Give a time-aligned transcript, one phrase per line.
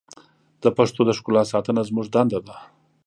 [0.63, 2.55] د پښتو د ښکلا ساتنه زموږ دنده ده.